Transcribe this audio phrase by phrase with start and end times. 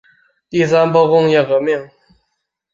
[0.49, 1.91] 第三波工业革命